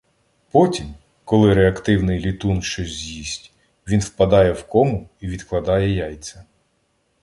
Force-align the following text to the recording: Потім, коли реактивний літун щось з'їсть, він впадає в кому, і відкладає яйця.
Потім, 0.51 0.93
коли 1.25 1.53
реактивний 1.53 2.19
літун 2.19 2.61
щось 2.61 2.87
з'їсть, 2.89 3.51
він 3.87 3.99
впадає 3.99 4.51
в 4.51 4.67
кому, 4.67 5.09
і 5.19 5.27
відкладає 5.27 5.89
яйця. 5.95 6.45